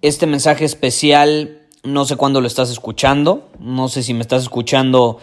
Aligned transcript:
Este 0.00 0.28
mensaje 0.28 0.64
especial, 0.64 1.62
no 1.82 2.04
sé 2.04 2.14
cuándo 2.14 2.40
lo 2.40 2.46
estás 2.46 2.70
escuchando, 2.70 3.48
no 3.58 3.88
sé 3.88 4.04
si 4.04 4.14
me 4.14 4.20
estás 4.20 4.42
escuchando 4.42 5.18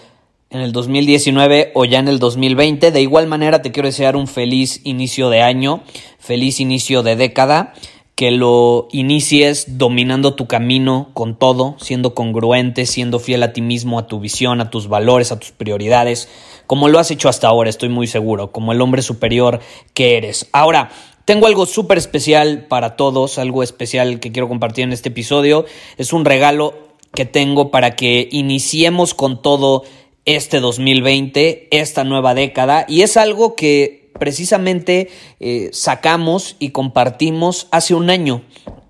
en 0.50 0.60
el 0.60 0.74
2019 0.74 1.72
o 1.76 1.86
ya 1.86 2.00
en 2.00 2.10
el 2.10 2.20
2020. 2.20 2.92
De 2.92 3.02
igual 3.02 3.26
manera 3.28 3.62
te 3.62 3.72
quiero 3.72 3.88
desear 3.88 4.18
un 4.18 4.28
feliz 4.28 4.82
inicio 4.84 5.30
de 5.30 5.42
año, 5.42 5.82
feliz 6.20 6.60
inicio 6.60 7.04
de 7.04 7.16
década, 7.16 7.72
que 8.16 8.32
lo 8.32 8.90
inicies 8.92 9.78
dominando 9.78 10.36
tu 10.36 10.46
camino 10.46 11.10
con 11.14 11.40
todo, 11.40 11.78
siendo 11.80 12.14
congruente, 12.14 12.86
siendo 12.86 13.20
fiel 13.20 13.44
a 13.44 13.54
ti 13.54 13.62
mismo, 13.62 13.98
a 13.98 14.08
tu 14.08 14.20
visión, 14.20 14.60
a 14.60 14.72
tus 14.72 14.90
valores, 14.90 15.32
a 15.32 15.40
tus 15.40 15.52
prioridades, 15.52 16.28
como 16.68 16.90
lo 16.90 17.00
has 17.00 17.12
hecho 17.12 17.30
hasta 17.30 17.48
ahora, 17.48 17.70
estoy 17.70 17.90
muy 17.90 18.08
seguro, 18.08 18.52
como 18.52 18.72
el 18.72 18.82
hombre 18.82 19.02
superior 19.02 19.62
que 19.94 20.18
eres. 20.18 20.50
Ahora, 20.52 20.90
tengo 21.26 21.48
algo 21.48 21.66
súper 21.66 21.98
especial 21.98 22.68
para 22.68 22.96
todos, 22.96 23.40
algo 23.40 23.64
especial 23.64 24.20
que 24.20 24.32
quiero 24.32 24.48
compartir 24.48 24.84
en 24.84 24.94
este 24.94 25.10
episodio. 25.10 25.66
Es 25.98 26.14
un 26.14 26.24
regalo 26.24 26.76
que 27.14 27.26
tengo 27.26 27.72
para 27.72 27.96
que 27.96 28.30
iniciemos 28.32 29.14
con 29.16 29.42
todo 29.42 29.84
este 30.26 30.60
2020, 30.60 31.68
esta 31.72 32.04
nueva 32.04 32.34
década, 32.36 32.86
y 32.88 33.02
es 33.02 33.18
algo 33.18 33.56
que 33.56 34.12
precisamente 34.20 35.10
eh, 35.40 35.70
sacamos 35.74 36.56
y 36.60 36.70
compartimos 36.70 37.68
hace 37.72 37.96
un 37.96 38.10
año. 38.10 38.44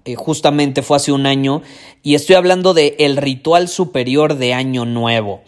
Eh, 0.03 0.15
justamente 0.15 0.81
fue 0.81 0.97
hace 0.97 1.11
un 1.11 1.25
año, 1.25 1.61
y 2.03 2.15
estoy 2.15 2.35
hablando 2.35 2.73
de 2.73 2.95
el 2.99 3.17
ritual 3.17 3.67
superior 3.67 4.35
de 4.35 4.53
Año 4.53 4.85
Nuevo. 4.85 5.41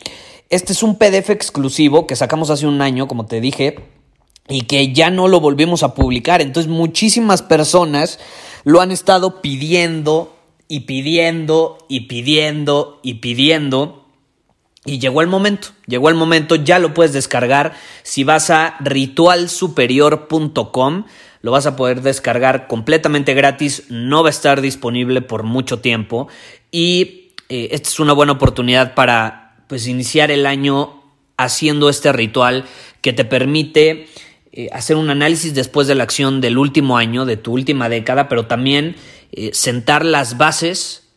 Este 0.50 0.72
es 0.72 0.84
un 0.84 0.96
PDF 0.96 1.30
exclusivo 1.30 2.08
que 2.08 2.16
sacamos 2.16 2.50
hace 2.50 2.66
un 2.66 2.82
año, 2.82 3.08
como 3.08 3.26
te 3.26 3.42
dije, 3.42 3.97
y 4.50 4.62
que 4.62 4.94
ya 4.94 5.10
no 5.10 5.28
lo 5.28 5.40
volvimos 5.40 5.82
a 5.84 5.94
publicar. 5.94 6.42
Entonces 6.42 6.72
muchísimas 6.72 7.42
personas 7.42 8.20
lo 8.64 8.82
han 8.82 8.92
estado 8.92 9.42
pidiendo 9.42 10.36
y 10.68 10.82
pidiendo 10.82 11.78
y 11.90 12.02
pidiendo 12.02 13.00
y 13.04 13.16
pidiendo. 13.16 14.04
Y 14.86 15.00
llegó 15.00 15.22
el 15.22 15.28
momento, 15.28 15.70
llegó 15.86 16.10
el 16.10 16.16
momento, 16.16 16.56
ya 16.56 16.80
lo 16.80 16.94
puedes 16.94 17.12
descargar. 17.12 17.74
Si 18.04 18.24
vas 18.24 18.50
a 18.50 18.78
ritualsuperior.com, 18.80 21.04
lo 21.42 21.52
vas 21.52 21.66
a 21.66 21.76
poder 21.76 22.02
descargar 22.02 22.68
completamente 22.68 23.34
gratis, 23.34 23.84
no 23.90 24.24
va 24.24 24.30
a 24.30 24.32
estar 24.32 24.62
disponible 24.62 25.22
por 25.22 25.44
mucho 25.44 25.82
tiempo. 25.82 26.30
Y 26.72 27.34
eh, 27.50 27.68
esta 27.72 27.90
es 27.90 28.00
una 28.00 28.14
buena 28.14 28.32
oportunidad 28.34 28.94
para 28.96 29.58
pues, 29.68 29.88
iniciar 29.88 30.32
el 30.32 30.46
año 30.46 31.04
haciendo 31.36 31.90
este 31.90 32.14
ritual 32.14 32.64
que 33.02 33.12
te 33.14 33.26
permite 33.26 34.08
eh, 34.58 34.70
hacer 34.74 34.96
un 34.96 35.12
análisis 35.12 35.54
después 35.54 35.86
de 35.86 35.94
la 35.94 36.02
acción 36.02 36.42
del 36.42 36.58
último 36.58 36.98
año, 36.98 37.26
de 37.26 37.38
tu 37.38 37.54
última 37.54 37.90
década, 37.90 38.28
pero 38.28 38.48
también 38.48 38.96
eh, 39.32 39.52
sentar 39.54 40.04
las 40.04 40.38
bases 40.38 41.10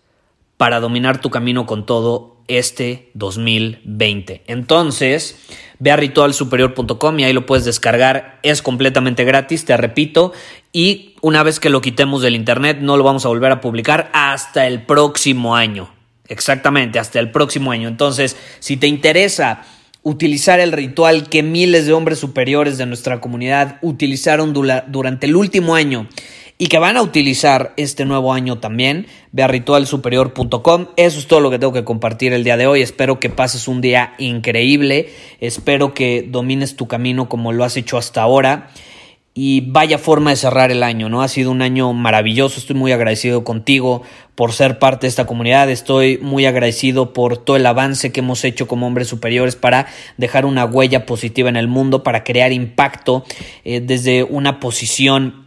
para 0.59 0.78
dominar 0.78 1.23
tu 1.23 1.31
camino 1.31 1.65
con 1.65 1.87
todo 1.87 2.37
este 2.49 3.11
2020. 3.15 4.43
Entonces, 4.47 5.39
ve 5.79 5.91
a 5.91 5.97
ritualsuperior.com 5.97 7.19
y 7.19 7.25
ahí 7.25 7.33
lo 7.33 7.47
puedes 7.47 7.65
descargar. 7.65 8.41
Es 8.43 8.61
completamente 8.61 9.25
gratis, 9.25 9.65
te 9.65 9.75
repito. 9.75 10.34
Y 10.71 11.15
una 11.23 11.43
vez 11.43 11.61
que 11.61 11.71
lo 11.71 11.81
quitemos 11.81 12.21
del 12.21 12.34
internet, 12.34 12.81
no 12.83 12.99
lo 12.99 13.05
vamos 13.05 13.25
a 13.25 13.29
volver 13.29 13.53
a 13.53 13.62
publicar 13.62 14.11
hasta 14.12 14.67
el 14.67 14.83
próximo 14.83 15.56
año. 15.56 15.91
Exactamente, 16.29 16.99
hasta 16.99 17.19
el 17.19 17.31
próximo 17.31 17.73
año. 17.73 17.89
Entonces, 17.89 18.37
si 18.59 18.77
te 18.77 18.87
interesa 18.87 19.62
utilizar 20.03 20.61
el 20.61 20.72
ritual 20.72 21.28
que 21.28 21.43
miles 21.43 21.87
de 21.87 21.93
hombres 21.93 22.19
superiores 22.19 22.78
de 22.78 22.87
nuestra 22.87 23.21
comunidad 23.21 23.78
utilizaron 23.83 24.53
durante 24.53 25.27
el 25.27 25.37
último 25.37 25.75
año 25.75 26.09
y 26.56 26.66
que 26.66 26.78
van 26.78 26.99
a 26.99 27.03
utilizar 27.03 27.72
este 27.78 28.05
nuevo 28.05 28.34
año 28.34 28.59
también. 28.59 29.06
Ve 29.33 29.43
a 29.43 29.49
ritualsuperior.com. 29.49 30.88
Eso 30.97 31.19
es 31.19 31.27
todo 31.27 31.41
lo 31.41 31.50
que 31.50 31.59
tengo 31.59 31.72
que 31.72 31.84
compartir 31.84 32.34
el 32.34 32.44
día 32.44 32.59
de 32.59 32.66
hoy. 32.66 32.83
Espero 32.83 33.19
que 33.19 33.31
pases 33.31 33.66
un 33.66 33.81
día 33.81 34.12
increíble. 34.19 35.09
Espero 35.41 35.94
que 35.94 36.27
domines 36.28 36.77
tu 36.77 36.87
camino 36.87 37.31
como 37.31 37.53
lo 37.53 37.65
has 37.65 37.78
hecho 37.78 37.97
hasta 37.97 38.21
ahora 38.21 38.71
y 39.43 39.62
vaya 39.62 39.97
forma 39.97 40.28
de 40.28 40.37
cerrar 40.37 40.71
el 40.71 40.83
año, 40.83 41.09
¿no? 41.09 41.23
Ha 41.23 41.28
sido 41.28 41.51
un 41.51 41.62
año 41.62 41.95
maravilloso, 41.95 42.61
estoy 42.61 42.77
muy 42.77 42.93
agradecido 42.93 43.43
contigo 43.43 44.03
por 44.34 44.53
ser 44.53 44.78
parte 44.78 45.06
de 45.06 45.09
esta 45.09 45.25
comunidad, 45.25 45.71
estoy 45.71 46.19
muy 46.19 46.45
agradecido 46.45 47.15
por 47.15 47.39
todo 47.39 47.56
el 47.56 47.65
avance 47.65 48.12
que 48.12 48.21
hemos 48.21 48.45
hecho 48.45 48.69
como 48.69 48.87
hombres 48.87 49.09
superiores 49.09 49.56
para 49.56 49.87
dejar 50.19 50.45
una 50.45 50.67
huella 50.67 51.06
positiva 51.06 51.49
en 51.49 51.56
el 51.56 51.69
mundo, 51.69 52.03
para 52.03 52.23
crear 52.23 52.53
impacto 52.53 53.25
eh, 53.65 53.81
desde 53.81 54.25
una 54.25 54.61
posición 54.61 55.47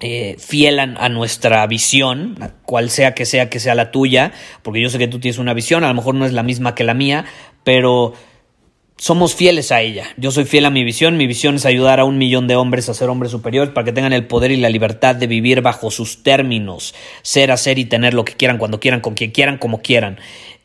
eh, 0.00 0.34
fiel 0.40 0.80
a, 0.80 0.82
a, 0.82 1.08
nuestra 1.08 1.64
visión, 1.68 2.40
cual 2.64 2.90
sea 2.90 3.14
que 3.14 3.24
sea 3.24 3.48
que 3.48 3.60
sea 3.60 3.76
la 3.76 3.92
tuya, 3.92 4.32
porque 4.64 4.82
yo 4.82 4.90
sé 4.90 4.98
que 4.98 5.06
tú 5.06 5.20
tienes 5.20 5.38
una 5.38 5.54
visión, 5.54 5.84
a 5.84 5.88
lo 5.88 5.94
mejor 5.94 6.16
no 6.16 6.26
es 6.26 6.32
la 6.32 6.42
misma 6.42 6.74
que 6.74 6.82
la 6.82 6.94
mía, 6.94 7.24
pero 7.62 8.14
somos 8.98 9.34
fieles 9.34 9.72
a 9.72 9.80
ella. 9.80 10.08
Yo 10.16 10.30
soy 10.30 10.44
fiel 10.44 10.66
a 10.66 10.70
mi 10.70 10.84
visión. 10.84 11.16
Mi 11.16 11.26
visión 11.26 11.54
es 11.54 11.64
ayudar 11.64 12.00
a 12.00 12.04
un 12.04 12.18
millón 12.18 12.48
de 12.48 12.56
hombres 12.56 12.88
a 12.88 12.94
ser 12.94 13.08
hombres 13.08 13.32
superiores 13.32 13.72
para 13.72 13.84
que 13.84 13.92
tengan 13.92 14.12
el 14.12 14.26
poder 14.26 14.50
y 14.50 14.56
la 14.56 14.68
libertad 14.68 15.14
de 15.14 15.26
vivir 15.26 15.62
bajo 15.62 15.90
sus 15.90 16.22
términos, 16.22 16.94
ser, 17.22 17.50
hacer 17.52 17.78
y 17.78 17.84
tener 17.84 18.12
lo 18.12 18.24
que 18.24 18.34
quieran, 18.34 18.58
cuando 18.58 18.80
quieran, 18.80 19.00
con 19.00 19.14
quien 19.14 19.30
quieran, 19.30 19.56
como 19.56 19.80
quieran 19.80 20.18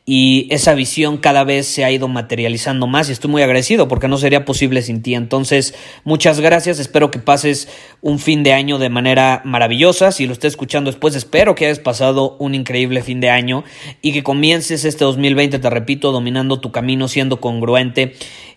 y 0.06 0.48
esa 0.50 0.74
visión 0.74 1.16
cada 1.16 1.44
vez 1.44 1.66
se 1.66 1.82
ha 1.82 1.90
ido 1.90 2.08
materializando 2.08 2.86
más 2.86 3.08
y 3.08 3.12
estoy 3.12 3.30
muy 3.30 3.40
agradecido 3.40 3.88
porque 3.88 4.06
no 4.06 4.18
sería 4.18 4.44
posible 4.44 4.82
sin 4.82 5.00
ti. 5.00 5.14
Entonces, 5.14 5.74
muchas 6.04 6.40
gracias, 6.40 6.78
espero 6.78 7.10
que 7.10 7.18
pases 7.18 7.68
un 8.02 8.18
fin 8.18 8.42
de 8.42 8.52
año 8.52 8.78
de 8.78 8.90
manera 8.90 9.40
maravillosa. 9.44 10.12
Si 10.12 10.26
lo 10.26 10.34
estés 10.34 10.52
escuchando 10.52 10.90
después, 10.90 11.14
espero 11.14 11.54
que 11.54 11.64
hayas 11.64 11.78
pasado 11.78 12.36
un 12.38 12.54
increíble 12.54 13.02
fin 13.02 13.20
de 13.20 13.30
año 13.30 13.64
y 14.02 14.12
que 14.12 14.22
comiences 14.22 14.84
este 14.84 15.04
2020, 15.04 15.58
te 15.58 15.70
repito, 15.70 16.12
dominando 16.12 16.60
tu 16.60 16.70
camino, 16.70 17.08
siendo 17.08 17.40
congruente. 17.40 18.14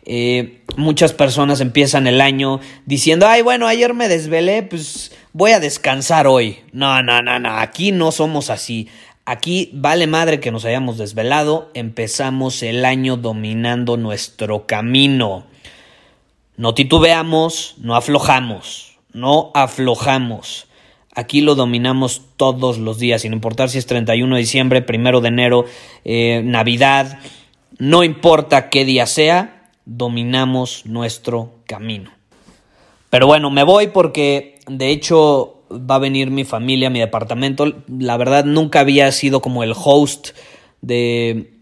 Eh, 0.09 0.63
muchas 0.75 1.13
personas 1.13 1.61
empiezan 1.61 2.07
el 2.07 2.19
año 2.19 2.59
diciendo, 2.85 3.25
ay, 3.25 3.41
bueno, 3.41 3.67
ayer 3.67 3.93
me 3.93 4.09
desvelé, 4.09 4.63
pues 4.63 5.13
voy 5.31 5.51
a 5.51 5.61
descansar 5.61 6.27
hoy. 6.27 6.59
No, 6.73 7.01
no, 7.03 7.21
no, 7.21 7.39
no, 7.39 7.57
aquí 7.57 7.93
no 7.93 8.11
somos 8.11 8.49
así. 8.49 8.89
Aquí 9.29 9.71
vale 9.73 10.07
madre 10.07 10.39
que 10.39 10.51
nos 10.51 10.63
hayamos 10.63 10.97
desvelado, 10.97 11.69
empezamos 11.73 12.63
el 12.63 12.85
año 12.85 13.17
dominando 13.17 13.97
nuestro 13.97 14.65
camino. 14.65 15.43
No 16.55 16.73
titubeamos, 16.73 17.75
no 17.77 17.97
aflojamos, 17.97 18.97
no 19.11 19.51
aflojamos. 19.53 20.67
Aquí 21.13 21.41
lo 21.41 21.55
dominamos 21.55 22.21
todos 22.37 22.77
los 22.77 22.99
días, 22.99 23.23
sin 23.23 23.33
importar 23.33 23.67
si 23.69 23.79
es 23.79 23.85
31 23.85 24.33
de 24.33 24.39
diciembre, 24.39 24.81
primero 24.81 25.19
de 25.19 25.27
enero, 25.27 25.65
eh, 26.05 26.41
Navidad, 26.45 27.19
no 27.79 28.05
importa 28.05 28.69
qué 28.69 28.85
día 28.85 29.07
sea, 29.07 29.71
dominamos 29.83 30.85
nuestro 30.85 31.51
camino. 31.65 32.11
Pero 33.09 33.27
bueno, 33.27 33.49
me 33.49 33.63
voy 33.63 33.87
porque 33.87 34.59
de 34.67 34.89
hecho 34.89 35.56
va 35.71 35.95
a 35.95 35.99
venir 35.99 36.31
mi 36.31 36.43
familia, 36.43 36.89
mi 36.89 36.99
departamento. 36.99 37.83
La 37.87 38.17
verdad 38.17 38.45
nunca 38.45 38.79
había 38.79 39.11
sido 39.11 39.41
como 39.41 39.63
el 39.63 39.73
host 39.75 40.29
de 40.81 41.53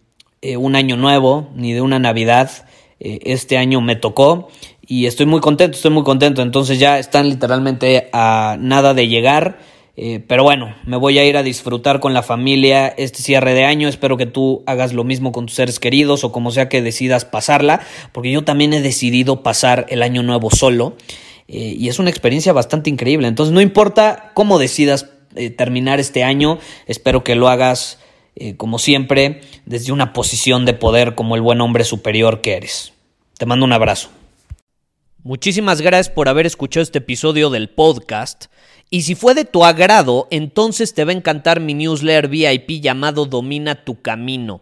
eh, 0.42 0.58
un 0.58 0.76
año 0.76 0.98
nuevo 0.98 1.50
ni 1.56 1.74
de 1.74 1.82
una 1.82 2.00
Navidad. 2.00 2.52
Eh, 3.00 3.20
este 3.24 3.58
año 3.58 3.82
me 3.82 3.96
tocó 3.96 4.50
y 4.88 5.06
estoy 5.06 5.26
muy 5.26 5.42
contento, 5.42 5.76
estoy 5.76 5.92
muy 5.92 6.04
contento. 6.04 6.42
Entonces 6.42 6.80
ya 6.80 7.00
están 7.00 7.30
literalmente 7.30 8.10
a 8.14 8.58
nada 8.60 8.94
de 8.94 9.08
llegar. 9.08 9.60
Eh, 9.98 10.22
pero 10.28 10.44
bueno, 10.44 10.76
me 10.86 10.98
voy 10.98 11.18
a 11.20 11.26
ir 11.26 11.38
a 11.38 11.44
disfrutar 11.44 12.02
con 12.02 12.14
la 12.14 12.22
familia 12.22 12.88
este 12.88 13.24
cierre 13.24 13.54
de 13.54 13.64
año. 13.64 13.88
Espero 13.88 14.18
que 14.18 14.26
tú 14.26 14.64
hagas 14.66 14.94
lo 14.94 15.04
mismo 15.04 15.32
con 15.32 15.46
tus 15.46 15.56
seres 15.56 15.80
queridos 15.80 16.24
o 16.24 16.32
como 16.32 16.52
sea 16.52 16.68
que 16.68 16.82
decidas 16.82 17.24
pasarla, 17.24 17.82
porque 18.12 18.32
yo 18.32 18.44
también 18.44 18.74
he 18.74 18.82
decidido 18.82 19.42
pasar 19.42 19.86
el 19.90 20.04
año 20.04 20.22
nuevo 20.22 20.50
solo. 20.50 20.98
Eh, 21.48 21.76
y 21.78 21.90
es 21.90 22.00
una 22.00 22.10
experiencia 22.10 22.54
bastante 22.54 22.90
increíble. 22.90 23.28
Entonces, 23.28 23.54
no 23.54 23.62
importa 23.62 24.32
cómo 24.34 24.60
decidas 24.60 25.10
eh, 25.36 25.50
terminar 25.50 26.00
este 26.00 26.24
año, 26.24 26.60
espero 26.88 27.24
que 27.24 27.36
lo 27.36 27.50
hagas, 27.50 28.00
como 28.58 28.80
siempre, 28.80 29.40
desde 29.66 29.94
una 29.94 30.12
posición 30.12 30.66
de 30.66 30.74
poder 30.74 31.16
como 31.16 31.36
el 31.36 31.42
buen 31.42 31.62
hombre 31.62 31.86
superior 31.86 32.42
que 32.42 32.56
eres. 32.58 32.92
Te 33.38 33.46
mando 33.46 33.66
un 33.66 33.72
abrazo. 33.72 34.10
Muchísimas 35.24 35.82
gracias 35.82 36.14
por 36.14 36.30
haber 36.30 36.46
escuchado 36.46 36.84
este 36.84 37.00
episodio 37.00 37.50
del 37.50 37.70
podcast. 37.70 38.46
Y 38.92 39.02
si 39.02 39.16
fue 39.16 39.34
de 39.34 39.44
tu 39.44 39.66
agrado, 39.66 40.28
entonces 40.30 40.94
te 40.94 41.04
va 41.04 41.12
a 41.12 41.16
encantar 41.16 41.60
mi 41.60 41.74
newsletter 41.74 42.28
VIP 42.28 42.82
llamado 42.82 43.26
Domina 43.26 43.84
tu 43.84 44.02
Camino. 44.02 44.62